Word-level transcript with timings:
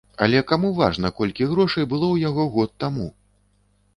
Але 0.25 0.39
каму 0.51 0.69
важна, 0.79 1.09
колькі 1.19 1.47
грошай 1.51 1.85
было 1.91 2.07
ў 2.11 2.17
яго 2.29 2.43
год 2.57 2.75
таму? 2.85 3.07